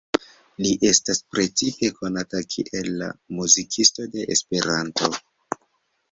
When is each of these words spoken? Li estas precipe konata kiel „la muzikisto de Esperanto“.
Li 0.65 0.69
estas 0.89 1.19
precipe 1.33 1.89
konata 1.97 2.41
kiel 2.53 2.89
„la 3.01 3.09
muzikisto 3.41 4.07
de 4.15 4.25
Esperanto“. 4.37 5.11